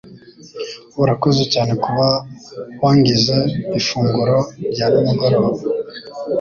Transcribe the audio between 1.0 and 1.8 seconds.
Urakoze cyane